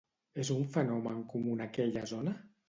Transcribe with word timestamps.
És 0.43 0.49
un 0.55 0.63
fenomen 0.77 1.19
comú 1.35 1.53
en 1.59 1.63
aquella 1.67 2.09
zona? 2.15 2.35